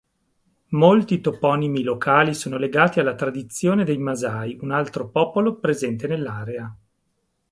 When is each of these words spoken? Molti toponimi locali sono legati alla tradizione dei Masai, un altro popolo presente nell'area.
Molti 0.69 1.21
toponimi 1.21 1.83
locali 1.83 2.33
sono 2.33 2.57
legati 2.57 2.99
alla 2.99 3.13
tradizione 3.13 3.83
dei 3.83 3.99
Masai, 3.99 4.57
un 4.61 4.71
altro 4.71 5.07
popolo 5.09 5.57
presente 5.59 6.07
nell'area. 6.07 6.75